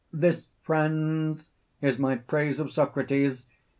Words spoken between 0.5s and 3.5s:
friends, is my praise of Socrates.